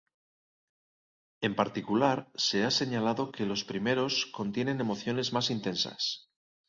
En 1.41 1.53
particular, 1.53 2.31
se 2.35 2.63
ha 2.65 2.71
señalado 2.71 3.31
que 3.31 3.45
los 3.45 3.63
primeros 3.63 4.25
contienen 4.33 4.81
emociones 4.81 5.31
más 5.31 5.51
intensas. 5.51 6.27